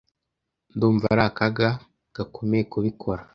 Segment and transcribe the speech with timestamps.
[0.75, 1.69] Ndumva ari akaga
[2.15, 3.21] gakomeye kubikora.